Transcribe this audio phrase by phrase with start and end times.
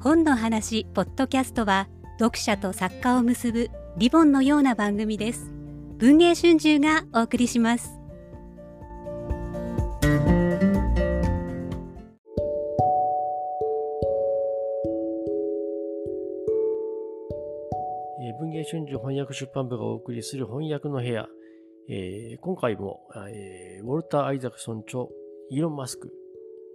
[0.00, 1.88] 本の話ポッドキャストは
[2.18, 5.52] 読者と作家を結ぶリボンのような番組です
[5.98, 8.00] 文藝春秋がお送りします
[18.40, 21.26] 文藝春秋翻訳出版部がお送りする翻訳の部屋。
[21.90, 25.04] えー今回も、えーウォルター・アイザクソン著
[25.50, 26.10] イーロン・マスク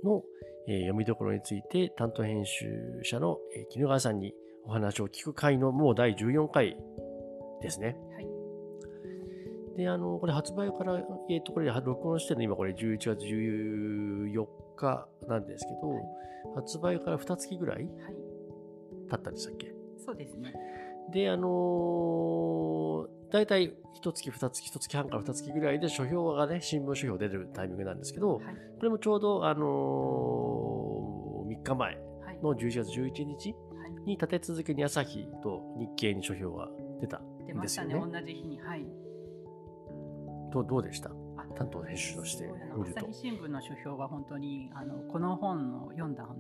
[0.04, 0.22] の、
[0.68, 6.78] 読みどころについて担当編集者の、えー絹川さんにお話を聞く回のもう第14回
[7.62, 7.96] ですね。
[8.16, 8.28] はい。
[9.78, 11.00] で、あの、これ発売から、
[11.30, 16.04] えっ、と、これ録音してるの今これ11月14日なんですけど、はい
[16.54, 17.88] 発売から2月ぐらいはい。
[19.10, 19.74] 経ったんでしたっけ？
[19.98, 20.54] そうですね。
[21.12, 23.74] で、あのー大体1
[24.14, 28.46] 月、2月、1月半から2月ぐらいで書評がね、新聞書評出るタイミングなんですけど、はい。
[28.78, 32.40] これもちょうど、あのー3日前はい。
[32.42, 33.92] の11月11日はい。
[34.06, 36.70] に立て続けに朝日と日経に書評が
[37.02, 37.94] 出た出ましたね。
[37.94, 38.20] んですよね。
[38.22, 38.60] 同じ日に。
[38.60, 38.86] はい。
[40.52, 41.10] どうどうでした？
[41.38, 42.46] あ担当編集として
[42.78, 46.34] 見ると朝日新聞の書評は本当にあのこの本を読んだあの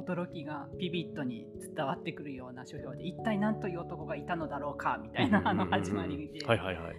[0.00, 6.94] 驚きがビビッドに伝わってくるような書評で一体何という男がいたのだろうかみたいなあの始まりで、はいはいはい。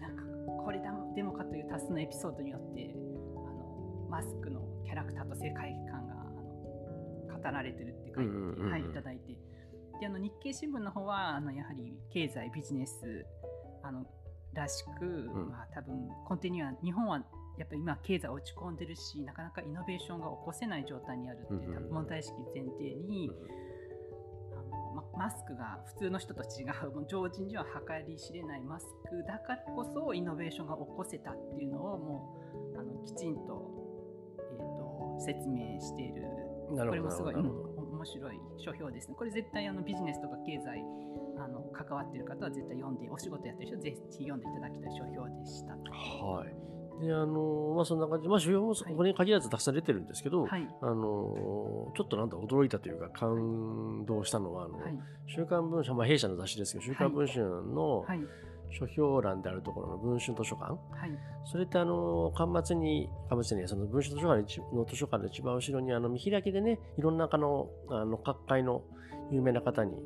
[0.00, 0.22] なんか
[0.64, 8.30] これだでもかという多数のエピソードによってあのマスクのキャラクターと世界観があの語られてるって書いて、
[8.70, 9.36] はい、いただいて。
[9.98, 13.24] であの日経新聞の方はあのやはり経済ビジネス
[13.82, 14.04] あの
[14.52, 15.48] らしく、ん。
[15.50, 17.22] まあ、多分コンティニュア日本は
[17.58, 23.30] やっぱり今経済落ち込んでるしなかなかイノベーションが起こせない状態にあるっていう、問題意識前提に、
[24.52, 32.38] あのまマスクが普通の人と違うもう常人には計り知れないマスクだからこそイノベーションが起こせたっていうのをも
[32.74, 33.72] うあのきちんと,、
[34.38, 36.22] えー、と説明している
[36.68, 40.84] これもすごい、うん面白い書評ですねこれ絶対あのビジネスとか経済
[41.38, 45.72] あの関わっている方は絶対読んでお仕事やってる人はぜひ読んでいただきたい書評でした。
[45.72, 46.75] はい。
[47.00, 48.22] で、あのまあそんな感じ。
[48.24, 48.94] で、まあ、主要もはい。
[48.94, 50.68] これに限らずたくさん出てるんですけど、はい。
[50.80, 54.98] あのちょっとなんだ驚いたというか感動したのは、あのはい。
[55.26, 58.20] 週刊文春、まあ、弊社の雑誌ですけど、週刊文春のはい。
[58.72, 61.10] 書評欄であるところの文春図書館、はい。
[61.44, 68.82] それってあの、端末に、端末に、その文春図書館の図書館の一番後ろに、あの、見開きでね、いろんなあの、あの、各界の
[69.30, 69.96] 有名な方に、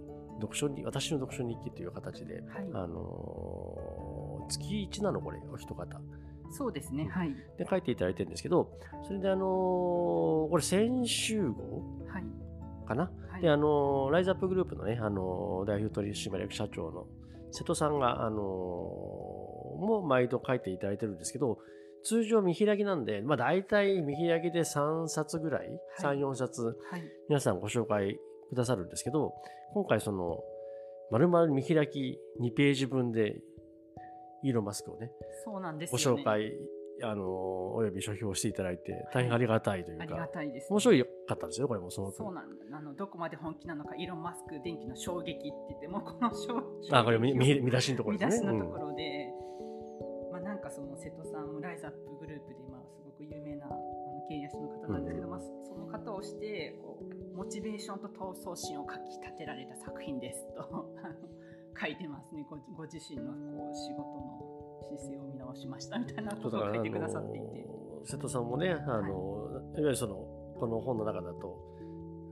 [0.40, 2.44] 読書に、私の読書日記という形で、はい。
[2.74, 6.00] あの月1なのこれ、お一方。
[6.50, 7.34] そうですねはい。
[7.58, 8.70] で、書いていただいてるんですけど、
[9.06, 12.24] それであのこれ先週号はい。
[12.86, 13.42] かな、はい。
[13.42, 17.06] で、あのライズアップグループのね、あの代表取締役社長の
[17.52, 21.58] 瀬戸さんが、あのもう毎度書いていただいてるんですけど、
[22.02, 25.68] 通常見開きなんで、まあ大体見開きで3冊ぐらい、
[25.98, 26.18] はい。
[26.18, 27.02] 3、4冊、はい。
[27.28, 28.18] 皆さんご紹介
[28.48, 29.34] くださるんですけど、
[29.74, 30.42] 今回その、
[31.10, 33.40] 丸々見開き2ページ分で、
[34.42, 35.10] イーロン・マスクをね、
[35.44, 35.98] そうなんですね。
[35.98, 36.52] 紹介、
[37.02, 42.10] あのおよび書評していただいて、大変ありがたいというありがか、たいです、面白いかったですよ、これもその。
[42.10, 42.76] そうなんだ。
[42.76, 46.62] あのどこまで本気なのかイーロン・マスク電気の衝撃って言ってもこの衝
[46.92, 48.46] あ、これ見見見出しのところ見ですね。
[48.46, 49.28] 出しのところで、
[50.32, 53.76] まあ、なんかその瀬戸さんもライズアップグループでまあすごく有名なあの
[54.28, 60.94] 経営者の方なんですけど、まあ、そその方をしてこうモチベーションと闘争心をかきたてられた作品ですと
[61.80, 64.50] 書いてますねごご自身のこう仕事の
[64.88, 67.80] 姿勢を見直しましたみたいなことを書いてくださっていて。
[68.04, 70.14] 瀬戸さんもね、あのい、わゆるその、
[70.58, 71.58] この本の中だと、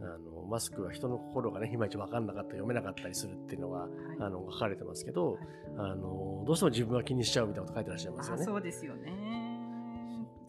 [0.00, 5.38] あのマスクは人の心がね、いまいち分かんなかった、読めなかったりするっていうのが、はいあの書かれてますけど、はい
[5.76, 8.42] あのどうしても自分は気にしちゃうみたいなこと書いてらっしゃいますよね。
[8.42, 9.12] あそうですよね。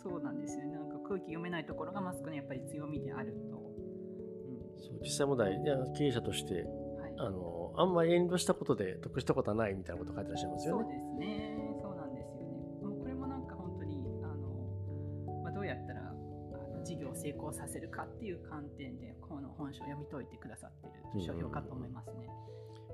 [0.01, 0.71] そうなんですよね。
[0.71, 3.57] なんか空気読めないところがマスクのやっぱり強みであると。
[3.57, 3.61] う
[4.77, 6.67] そう実際問題、いや経営者として、んはい、
[7.19, 10.83] あのあんまり遠慮したことで得したことはないみたいなこと書いてらっしゃいますよね。
[10.83, 11.75] そうですね。
[11.81, 12.55] そうなんですよね。
[12.81, 16.13] もうこれもなんか本当にあの、まあ、どうやったらあ
[16.77, 20.87] の事業を成功させるかっていう観点でこの本書を読み解いてくださって
[21.17, 22.29] いる書評かと思いますね。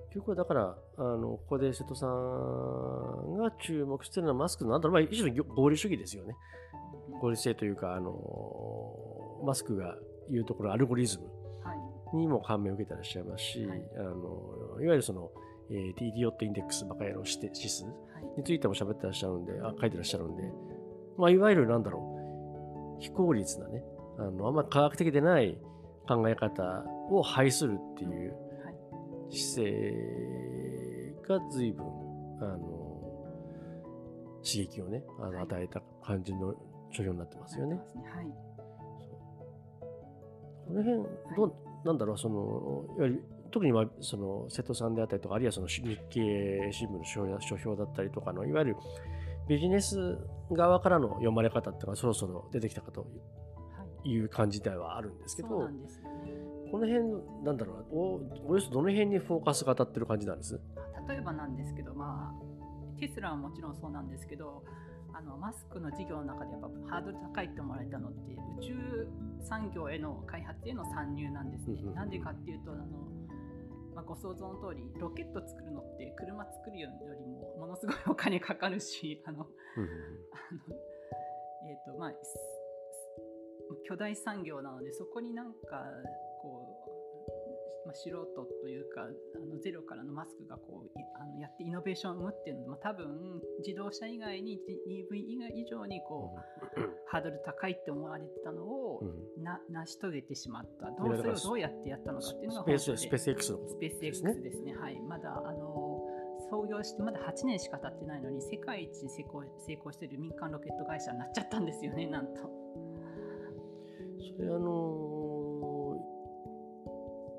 [0.09, 6.35] 結局はだから、あのここで瀬戸さんが注目してるのはマスクのなんだろう、まあ、一種の合理主義ですよね。
[7.21, 9.95] 合理性というか、あのマスクが
[10.31, 11.34] 言うところアルゴリズムはい。
[12.13, 15.31] にも感銘を受けてらっしゃいますし、はいい、あのいわゆるその、
[15.69, 17.93] えー、ディ idiot index バカ野郎指指数はい。
[18.37, 20.43] についても喋ってらっしゃるんで、あ書いてらっしゃるんで、
[21.17, 23.83] まあ、いわゆるなんだろう、非効率なね、
[24.17, 25.57] あのあんまり科学的でない
[26.07, 28.31] 考え方を排するっていう
[28.63, 29.37] はい。
[29.37, 29.93] 姿勢
[31.27, 31.85] が随分、
[32.41, 32.85] あの、
[34.43, 36.53] 刺激をね、あのはい与えた感じの
[36.91, 37.75] 書評になってますよね。
[37.75, 38.25] なってますねはい。
[40.67, 41.03] この辺、
[41.35, 41.53] どう、
[41.85, 48.75] なんだろうそのいわゆる特にはその瀬戸さんであったりとかあるいはその日経新聞の書評だったりとかのいわゆる
[49.47, 50.17] ビジネス
[50.51, 53.07] 側からの読まれ方っていうのがそろそろ出てきたかとは
[54.03, 56.09] いいう感じではあるんですけどそうなんですよね。
[56.71, 57.05] この辺
[57.45, 60.59] なんだろうなおおよそどの辺にフォーカスが当たってる感じなんです？
[61.07, 64.63] 例えばなんですけど、まあ、テスラはもちろんそうなんですけど
[65.17, 69.07] あのマスクの事業の中でやっぱハードル高いって思われたのって宇宙
[69.47, 71.81] 産業への開発への参入なんですね。
[71.95, 72.83] なんでかっていうとあの、
[73.95, 79.47] まあ、ご想像の通りロケット作るのって車作るよりもものすごいお金かかるし あのあの、
[81.69, 82.37] えーとまあ、す
[83.87, 85.85] 巨大産業なのでそこになんか
[86.41, 86.74] こう、
[87.85, 88.25] まあ、素人
[88.61, 89.05] というかあ
[89.45, 104.75] のゼロからのマスクがこういあのやってイノベーションを生むっていうのは、まあ、多分自動車以外に EV 以外以上にこう、 ハードル高いって思われてたのを、うんな成し遂げてしまったどいうそれをどうやってやったのかっていうのがスペースペース X のことスペースで X すねですね。
[104.75, 104.99] はい。
[105.01, 106.07] まだ、あの、
[106.49, 112.65] 創業してまだ8年しか経ってないのに、世界一成功成功している民間ロケット会社になっちゃったんですよね、なんと。
[114.35, 115.14] それあの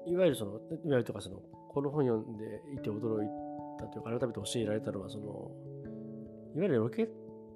[0.06, 1.36] いわゆるそのいわゆるとかその
[1.68, 2.44] この本読んで
[2.74, 3.28] いて驚い
[3.78, 5.50] たというか改めて教えられたのはその
[6.54, 7.08] いわゆるロケッ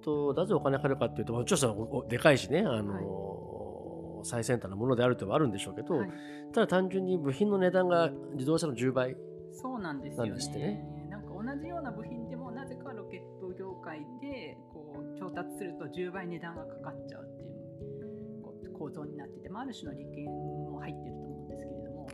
[0.02, 6.10] トなぜお金かかるかっていうともちろんでかいしねあの、最先端のものであるとはあるんでしょうけど、はい。
[6.52, 9.16] ただ単純に部品の値段が自動車の10倍
[9.52, 10.32] そうなんですよね。
[10.58, 11.06] ね。
[11.10, 21.29] なんか同じような部品でも、なぜかロケット業界でこう調達すると10倍値段がかかっちゃうっていう構造になってて、まあ、ある種の利権も入ってると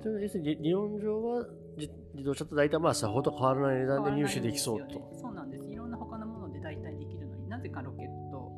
[0.05, 0.63] 思うんですけれども。
[0.63, 1.47] それは要するに理理論上は
[1.77, 4.87] 自自動車と大体まあさほど変わらない値段で入手できそうと。
[4.87, 5.67] ねそうなんです。
[5.67, 8.51] いろんな他のもので代替できるのになぜかロケット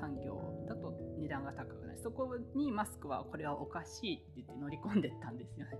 [0.00, 0.36] 産業
[0.68, 1.98] だと値段が高くない。
[2.02, 5.72] そこにマスクはこれはおかしいって言って乗り込んでったんですよね。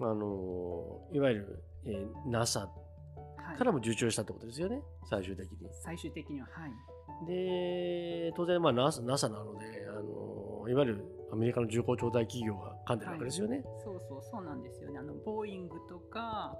[0.00, 5.68] あのいわゆる、えー NASA はいからも受注したってことですよね、最終的に。
[5.84, 7.26] 最終的には、はい。
[7.26, 13.62] で、当然、まあ NASA, NASA なので、あのいわゆるアメリカの重工調達企業が噛んでるわけですよね。
[13.84, 14.98] そうそうそうなんですよね。
[14.98, 16.56] あのボーイングとか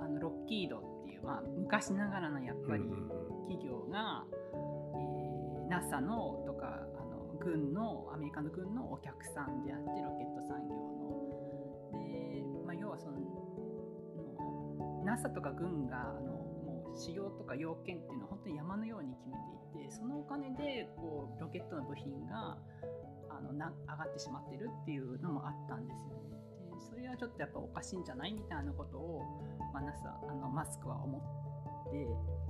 [0.00, 3.08] あのロッキードっていう、まあ、昔ながらのやっぱりうん
[3.48, 4.24] 企業が、
[4.94, 5.32] えー
[5.72, 6.66] NASA のとか
[7.00, 10.92] あの軍のアメリカの軍のお客さんであってロケット産業の。
[11.92, 19.36] で、まあ、要はそのの NASA とか軍があのもう仕様とか要件っていうのは本当に山のように決め
[19.80, 22.58] ていてそのお金でこうロケットの部品が
[23.38, 26.38] あのな上がってしまってるっていうのもあったんですよね。
[26.74, 29.22] でそれはちょっとやっぱおかしいんじゃないみたいなことを、
[29.72, 32.42] まあ、NASA あのマスクは思って、えー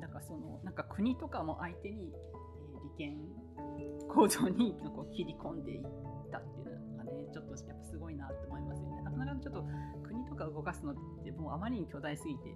[0.00, 2.34] だからそのなんか国とかも相手に、えー
[2.84, 3.16] 利権
[4.08, 5.82] 構造にこう切り込んでいっ
[6.30, 9.02] たっていうのがねちょっとやっぱすごいなと思いますよね。
[9.02, 9.64] なかなかちょっと
[10.02, 10.94] 国とか動かすのっ
[11.24, 12.54] てもうあまりに巨大すぎて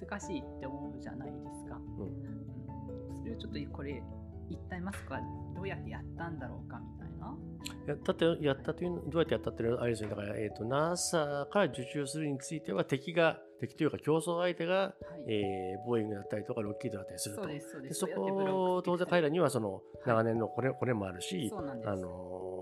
[0.00, 1.76] 難しいって思うじゃないですか。
[1.76, 4.02] うんうん、それをちょっとこれ
[4.52, 5.20] 一体マスクは
[5.54, 7.34] どうやってやったんだろうかみたいな。
[7.86, 10.16] やったってやったというのどうやってやったっていうのはあれですよね。
[10.16, 14.88] だから、えー、と NASA から受注するについては敵が敵というか競争相手が、は
[15.26, 15.32] い。
[15.32, 17.42] えーボーイングだったりとかロッキードだったりすると。
[17.42, 19.82] そうですそこク当然彼らにはそのはい。
[20.06, 21.50] 長年のこれこれもあるし。
[21.54, 22.52] あのー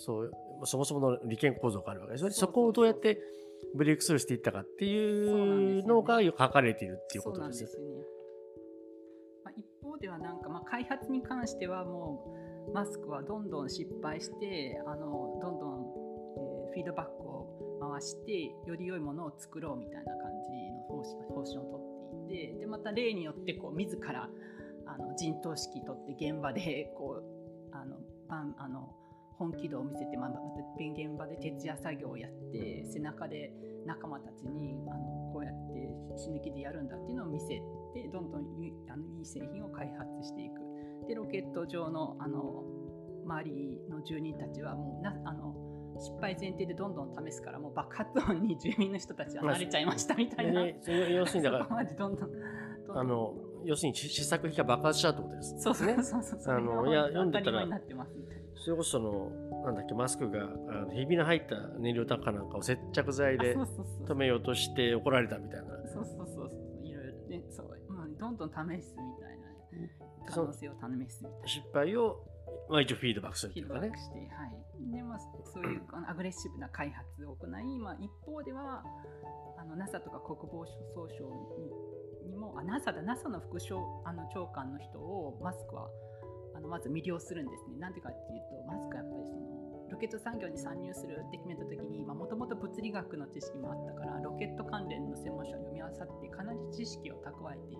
[0.00, 0.30] そう
[0.64, 2.20] そもそもの利権構造があるわけです。
[2.22, 3.20] そうそこをどうやって
[3.74, 7.68] ブレイクスルーしていったかっていうのが書かれているっていうことですよ。
[7.68, 8.17] そうなんですよね。
[9.98, 12.24] 方ではなんかまあ開発に関してはも
[12.70, 15.86] うマスクはどんどん失敗してあのどんどん、
[16.36, 21.76] えーフィードバックを回してより良いものを作ろうみたいな感じの方針方針をと
[22.22, 24.28] っていてでまた例によってこう自ら
[24.86, 27.96] あの陣頭指揮とって現場でこうあの
[28.28, 28.94] バンあの
[29.38, 30.40] 本気度を見せて、まあ、また
[30.78, 33.52] 現場で徹夜作業をやって背中で
[33.86, 40.60] 仲間たちにあのこうやって死ぬ気でやるんだっていうのを見せてどんどんいいあのいい製品を開発していく。
[41.06, 42.64] でロケット上のあの
[43.24, 45.54] 周りの住人たちはもうなあの
[45.98, 50.64] 失敗前提でどんどん試すからもう爆発音に住民の人たちは慣れちゃいましたみたいな。
[50.64, 52.30] でそれ要するにだかそこまでどんどん
[52.90, 53.34] あの
[53.68, 55.54] 要するに試作品が爆発したってことです。
[55.58, 57.66] そうそうねそうそうそあのいや読んでたら
[58.56, 59.30] それこそその
[59.62, 60.46] なんだっけマスクがあ
[60.86, 63.54] のひびの入った燃料タンクかなんかを接着剤で
[64.08, 65.66] 止めようとして怒られたみたいな。
[65.92, 69.88] そうそうそうそういろいろねそう、まあ、どんどん試すみたいな
[70.26, 71.46] 可そ能性を試すみたいな。
[71.46, 72.24] 失敗を、
[72.70, 73.98] まあ、一応フィードバックするというかねフィードバック。
[73.98, 74.92] して、はい。
[74.96, 78.82] で、まあ、そういうあの アグレッシブな開発を行い、まあ、一方では、
[79.58, 81.68] あの NASA とか国防総省に
[82.28, 85.88] にも、あ、NASA だ、NASA の副省あの長官の人をマスクは
[86.54, 87.78] あのまず魅了するんですね。
[87.78, 89.58] なんでかっていうとマスクはやっぱりその
[89.90, 97.78] ロケット産業に参入するって決めた時にもともと物理学の知識もあったからロケット関連の専門書を読み合わさってかなり知識を蓄えてい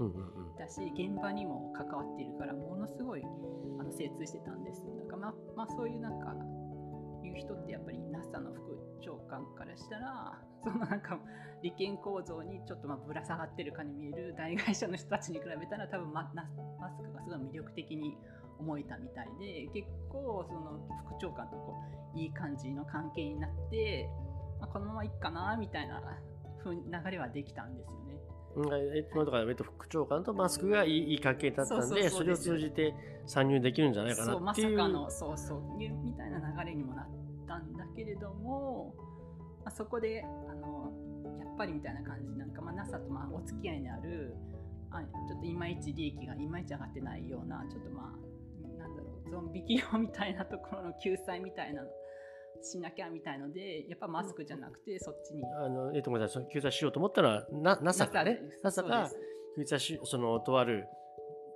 [0.57, 3.23] たし、現場にも関わっているからものすごい
[3.79, 6.35] あの精通してたんですだからままあそういうなんか
[7.23, 11.19] いう人ってやっぱり NASA の副長官からしたら そのなんか
[11.63, 16.31] 利権構造にちょっとまあぶら下がってるかに見える大会社の人たちに比べたら多分マ
[16.79, 18.17] マスクがすごい魅力的に
[18.59, 21.75] 思えたみたいで結構その副長官とこ
[22.15, 24.09] ういい感じの関係になって、
[24.61, 26.01] まあ、このままいっかなみたいな
[26.65, 28.09] 流れはできたんですよね。
[28.97, 32.95] えっと、だから、えっと、副長官とマスクがいいいい関係だったんでそれを通じて
[33.27, 34.77] 参入できるんじゃないかなっていう。
[34.77, 37.07] まさかのそうそうみたいな流れにもなっ
[37.47, 39.05] たんだけれども、ま
[39.69, 40.93] あ、そこであの
[41.39, 42.37] やっぱりみたいな感じ。
[42.37, 44.35] なんか、まあ、NASA とまあお付き合いにある
[44.91, 48.29] あちょっといまいち利益がいまいち上がってないようなちょっとまあ
[49.31, 51.83] ゾンビ企業みたいなところの救済みたいな
[52.63, 55.45] しなきゃみたいのでやっぱマスクじゃなくてそっちに。
[55.45, 56.49] あのえっと、ごめんなさい。
[56.53, 58.41] 救済しようと思ったらな NASA がね。
[58.63, 59.09] NASA が
[59.57, 60.87] 救済しそのとある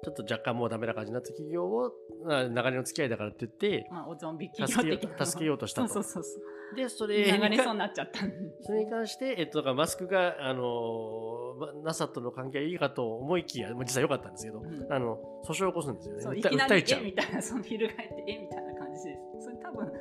[0.05, 1.93] ちょっと若干もうダメな感じになった企業を
[2.27, 5.89] 流れの付き合いだからって言って、まあ、おゾンビ企業的な助けようとしたと。
[5.89, 6.43] そうそうそう
[6.75, 8.21] でそれ流れそうになっちゃった
[8.63, 11.55] それに関して、えっと、だからマスクがあの
[11.85, 16.23] NASA との関係はいいかと思いきや、実は良かったんですけど、うん、あの訴訟を起こすんですよね。
[16.23, 19.45] そういきなりえみたいな、その翻ってえみたいな感じです。
[19.45, 19.93] それ多分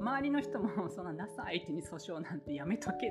[0.00, 3.06] 周りの人もそんな NASA 相手に訴訟なんてやめとけって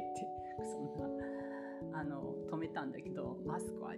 [0.63, 3.94] そんなあの止めたんだけどマスクは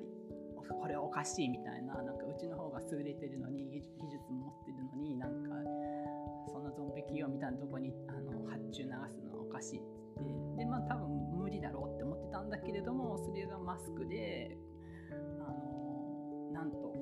[0.73, 5.49] これはおかしいみたいななんかうちの方が優れてるのに技術も持ってるのになんか
[6.51, 9.95] そんなゾンビ企業みたいなとこにあの発注流すのはおかしいって。
[10.57, 14.57] でまあ多分無理だろうって思ってたんだけれどもそれがマスクで
[15.45, 16.99] あのなんと,、え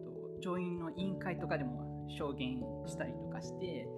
[0.00, 3.88] ーと、上院の委員会とかでも証言したりとかして、え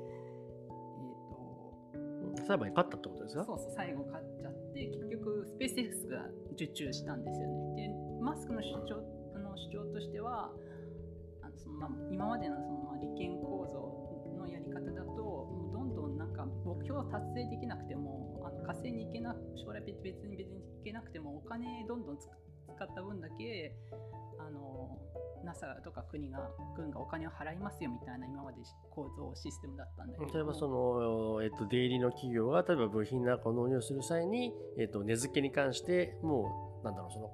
[1.94, 3.44] ーと、裁判に勝ったってことですか？
[3.44, 7.88] そうそう最後勝っちゃって結局スペース X が受注したんですよね。
[7.88, 9.02] でマスクの主張
[9.38, 10.50] の主張としては
[11.42, 23.74] あのそのまあ、今までのそのまあ利権構造のやり方だともうどんどんなんか目標を達成できなくてもあの火星に行けな将来別に別に行けなくてもお金どんどん使った分だけ
[24.38, 24.98] あの
[25.44, 26.38] NASA とか国が
[26.76, 28.58] 軍がお金を払いますよみたいな今まで
[28.90, 37.30] 構造システムだったんだけど例えばその、えっと、出入りの企業が例えば部品なんかを納入する際に、えっと、値付けに関してもうなんだろうその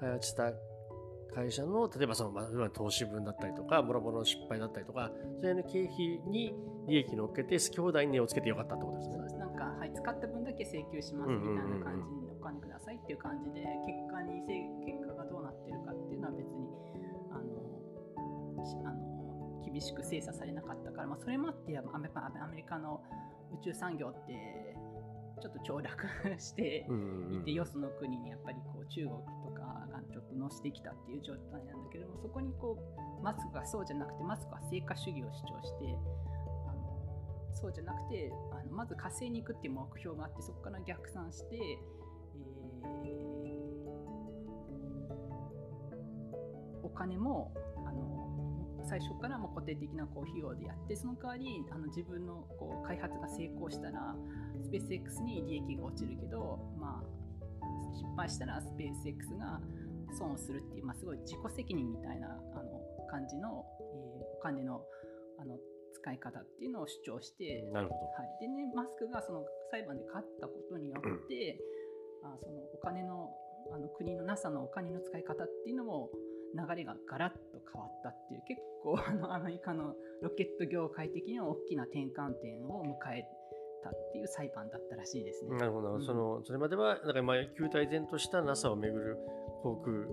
[0.00, 0.52] 開発した
[1.34, 6.54] 会社の例えばその、まあ、投資分だったりとかもろもろの失敗だったりとかそういう経費に
[6.86, 9.14] 利益乗っけて好き放題に値をつけてよかったってことですね。
[9.16, 14.42] そうですなんか、はい、使った分だけ請求しますみたいな感じにお金くださいっていう感じで結果に
[14.84, 15.01] 結果
[18.84, 21.82] あの厳しく精査されなかったから、まあ、それもあってア
[22.48, 23.02] メリカの
[23.60, 24.76] 宇宙産業って
[25.40, 26.06] ちょっと凋落
[26.38, 26.86] して
[27.32, 35.98] いて、よその国にやっぱりこう中国とかがちょっと乗せてきたっていう状態なんだけどもそこにこうマスクがそうじゃなくてマスクは成果主義を主張して
[36.68, 37.00] あの
[37.52, 41.56] そうじゃなくてあのまず火星に行くっていう目標があってそこから逆算して、
[42.94, 47.52] えー、お金も
[48.92, 54.14] 最初からも固定的なこう費用でやってその代わりあの自分のこう開発が成功したら
[54.60, 57.64] スペース X に利益が落ちるけど、まあ、
[57.96, 59.60] 失敗したらスペース X が
[60.12, 64.84] 損をするっていう、まあ、すごい自己責任みたいなあの感じの、えー、お金の
[65.40, 65.56] あの
[65.96, 71.56] 使い方っていうのを主張してなるほど、はい、でねマスクがその裁判で勝ったことによって、
[72.22, 73.30] うん、あそのお金の
[73.72, 76.10] あの国の NASA のお金の使い方っていうのも
[76.52, 83.24] 流れがガラッと変わったっていう結構 あのアメリカのロケット業界的には大きな転換点を迎え
[83.82, 85.56] たっていう裁判だったらしいですね。
[85.56, 89.18] なるほど、うん、そのそれまではなんかまあ球体前とした NASA をめぐる
[89.62, 90.06] 航空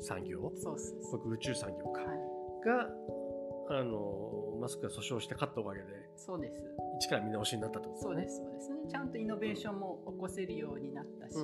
[0.00, 0.50] 産業？
[0.56, 2.20] そうそう航空宇宙産業か、はい、
[2.64, 6.64] があのマスクが訴訟して勝ったおかげでそうです。
[6.98, 8.70] 一から見直しになったと、ね、そうですそうです。
[8.70, 11.34] ねちゃんとイノベーションも起こせるようになったし、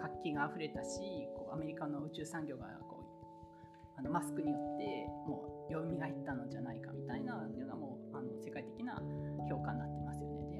[0.00, 1.00] 活気があふれたし
[1.34, 2.66] こうアメリカの宇宙産業が
[4.02, 9.00] あのマスクによってもう蘇ったのじゃないかみたいなのがもうあの世界的な
[9.48, 10.02] 評価になって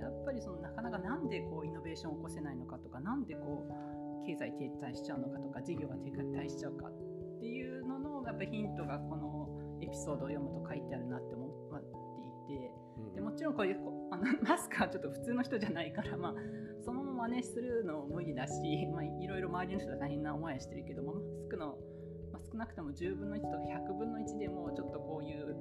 [0.02, 9.48] やっぱりそのなかなかなんでこうイノベーションを起こせないのかとかなんでこう経済停滞しちゃうのかとか事業が停滞しちゃうかっていうののやっぱりヒントがこの
[9.80, 12.70] エピソードを読むと書いてあるなって思っていて、
[13.14, 13.78] でもちろんこういう
[14.10, 16.34] あのマスクはちょっと普通の人じゃないから、まあ、
[16.82, 21.78] そのまま真似するのも無理だし、まあ、いろいろ周りの人は大変な思いはしてるけどもマスクの
[22.52, 25.56] 少なくとも10分の1とか100分の1でもちょっとこういう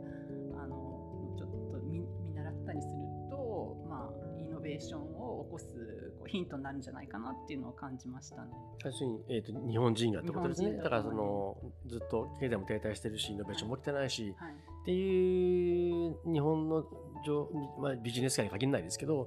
[0.62, 1.02] あの
[1.38, 2.94] ちょっと見見習ったりする
[3.30, 8.52] と、まあ、イノベーションを起こすこうヒントになるんじゃないかなっていうのを感じましたね。
[8.84, 10.74] 要するに、えー、と日本人がってことですね。
[10.74, 11.58] だからその
[11.88, 14.52] ずっと経済も停滞してるしイノベーションも起きてないし、はい。
[14.52, 16.84] っていう日本の
[17.26, 17.48] 上、
[17.80, 19.26] まあ、ビジネス界に限らないですけどは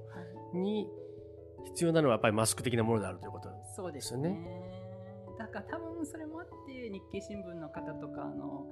[0.53, 0.57] い。
[0.57, 0.87] に
[1.65, 4.37] 必要なのはやっぱりマスク的なものであるということそうですね。
[5.37, 8.65] だから多分それもあって日経新聞の方とかあの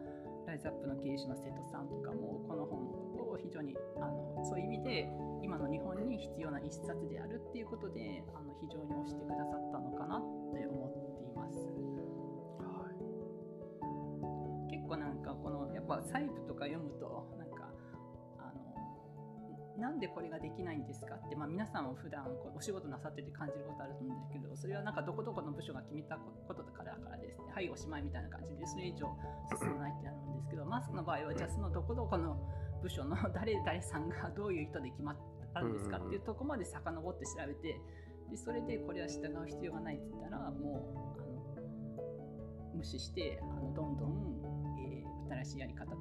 [0.47, 5.07] ライズアップの経営者の瀬戸さんとかもこの本のことを非常にあのそういう意味で
[5.41, 10.21] 今の日本に必要な一冊であるっていうことであの非常に推してくださったのかなっ
[10.53, 11.57] て思っています。
[14.69, 17.27] 結構なんかこのやっぱ細部とか読むと
[19.83, 27.51] なんでこれができないんですかって、まあ、皆さんも普段こうお仕事なさってて感じることあると思うんですけどそれはなんかどこどこの部署が決めたことだからからですね。
[27.51, 29.11] はいおしまいみたいな感じでそれ以上
[29.59, 32.39] 進まないってなるんですけどマスクの場合はじゃあそのどこどこの
[32.81, 35.17] 部署の誰々さんがどういう意図で決まっ
[35.53, 37.75] たんですかっていうところまで遡って調べて
[38.31, 44.32] でそれでこれは従う必要がないって言ったらもうあの無視してあのどんどん、えー
[45.43, 45.91] 新しいやり方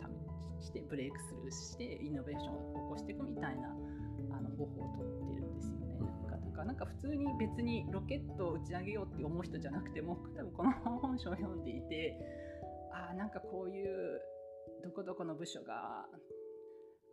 [0.60, 3.74] 試してブレイクスルーしてイノベーションを起こしていくみたいな
[4.30, 5.86] あの方法をとってるんですよね。
[5.98, 12.16] うんなんかだからなんか普通に別にロケットを打ち上げようって思う人じゃなくても多分この本書を読んでいて
[12.92, 14.20] ああなんかこういう
[14.84, 16.06] どこどこの部署が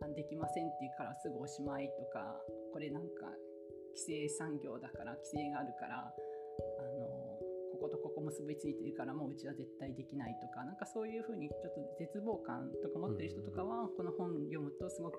[0.02, 2.24] あできませんって言うからすぐおしまいとか
[2.72, 3.26] これなんか
[3.94, 6.12] 規制産業だから規制があるから
[7.80, 15.18] こことここ結びついてるからもううちは絶対できないとかなんかそういうふうにちょっと絶望感とか持ってる人とかはこの本読むとすごく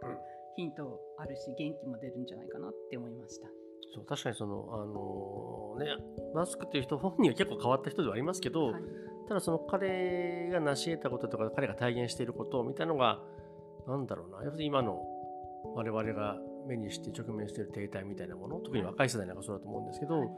[0.56, 3.48] ヒントあるし元気も出るんじゃないかなって思いました。
[3.94, 5.98] そう確かにその、あのね、
[6.34, 8.84] マスクっていう人本人は結構変わった人ではありますけど、はい。
[9.28, 13.20] ただその彼が成し得たこととか彼が体現していることみたいなのが
[13.88, 15.02] なんだろうな要するに今の
[15.76, 20.30] 我々が目にして直面している停滞みたいなもの特に若い世代なんかそうだと思うんですけど、はい。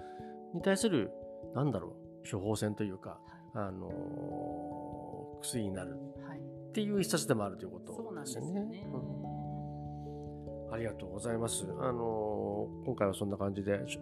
[0.54, 1.12] に対する
[1.56, 3.20] なんだろう処方箋というか、
[3.54, 8.62] はあのー薬になるいはいっていう一冊でもあるということでですすよよね。
[8.66, 8.88] ね。
[8.94, 9.34] うん
[10.74, 11.66] ありがとうございます。
[11.80, 14.00] あのー今回はそんな感じで、し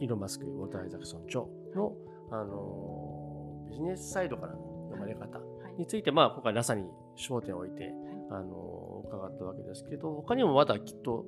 [0.00, 1.42] イーロン・マスク、ウォルター・アイザクソン著
[1.74, 1.96] の、
[2.30, 4.58] あのービジネスサイドからの
[4.90, 6.84] 読まれ方はいについて、まあ、今回 NASA に
[7.16, 7.94] 焦点を置いて、
[8.30, 11.24] あのー伺ったわけですけど、他にもまだきっと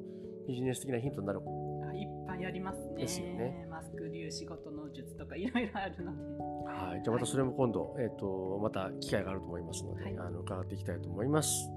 [0.46, 1.40] ビジネス的なヒントになる。
[1.88, 2.94] あいっぱいありますね。
[2.96, 6.34] ですよねマスク流仕事の術とかいろいろあるので。
[6.66, 7.02] はい。
[7.02, 11.70] じゃあまたそれも今度、えっ、と、また機会があると思いますので、はいあの伺っていきたいと思います。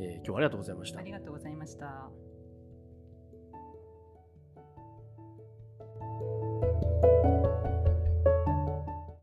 [0.00, 1.02] えー今日はありがとうございましたあ。
[1.02, 2.31] りがとうございました。